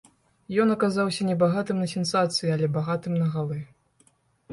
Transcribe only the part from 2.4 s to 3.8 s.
але багатым на галы.